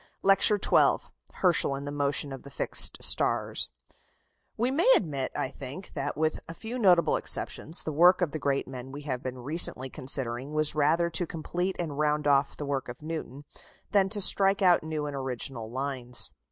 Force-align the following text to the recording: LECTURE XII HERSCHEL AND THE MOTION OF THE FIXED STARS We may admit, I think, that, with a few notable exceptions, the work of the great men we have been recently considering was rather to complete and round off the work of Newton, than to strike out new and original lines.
LECTURE 0.23 0.57
XII 0.57 1.11
HERSCHEL 1.31 1.75
AND 1.75 1.85
THE 1.85 1.91
MOTION 1.91 2.33
OF 2.33 2.41
THE 2.41 2.49
FIXED 2.49 2.97
STARS 3.03 3.69
We 4.57 4.71
may 4.71 4.91
admit, 4.95 5.31
I 5.35 5.49
think, 5.49 5.91
that, 5.93 6.17
with 6.17 6.39
a 6.49 6.55
few 6.55 6.79
notable 6.79 7.17
exceptions, 7.17 7.83
the 7.83 7.91
work 7.93 8.19
of 8.23 8.31
the 8.31 8.39
great 8.39 8.67
men 8.67 8.91
we 8.91 9.03
have 9.03 9.21
been 9.21 9.37
recently 9.37 9.91
considering 9.91 10.53
was 10.53 10.73
rather 10.73 11.11
to 11.11 11.27
complete 11.27 11.75
and 11.77 11.99
round 11.99 12.25
off 12.25 12.57
the 12.57 12.65
work 12.65 12.89
of 12.89 13.03
Newton, 13.03 13.45
than 13.91 14.09
to 14.09 14.21
strike 14.21 14.63
out 14.63 14.81
new 14.81 15.05
and 15.05 15.15
original 15.15 15.69
lines. 15.69 16.31